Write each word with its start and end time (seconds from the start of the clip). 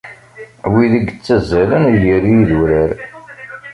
Win 0.71 0.93
i 0.99 1.01
yettazzalen 1.05 1.85
gar 2.01 2.23
yidurar. 2.29 2.91